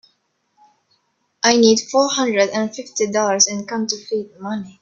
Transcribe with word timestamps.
I 1.43 1.57
need 1.57 1.79
four 1.91 2.09
hundred 2.09 2.49
and 2.49 2.73
fifty 2.75 3.05
dollars 3.11 3.45
in 3.45 3.67
counterfeit 3.67 4.41
money. 4.41 4.79